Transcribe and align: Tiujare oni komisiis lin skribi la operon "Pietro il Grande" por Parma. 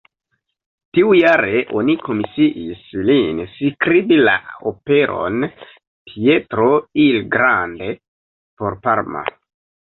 Tiujare 0.97 1.57
oni 1.79 1.93
komisiis 2.07 2.87
lin 3.09 3.41
skribi 3.57 4.17
la 4.29 4.33
operon 4.71 5.45
"Pietro 6.13 6.71
il 7.05 7.21
Grande" 7.37 7.93
por 8.63 8.81
Parma. 8.89 9.23